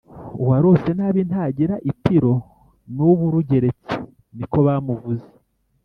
[0.41, 2.33] uwarose nabi ntagira itiro
[2.95, 3.95] nubu rugeretse
[4.35, 5.29] niko bamuvuze